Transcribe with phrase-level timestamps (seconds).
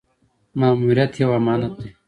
[0.59, 1.89] ماموریت یو امانت دی